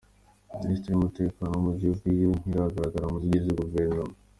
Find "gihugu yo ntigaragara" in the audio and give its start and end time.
1.79-3.05